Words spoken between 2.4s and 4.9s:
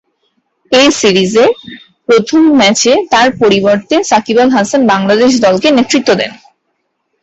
ম্যাচে তার পরিবর্তে সাকিব আল হাসান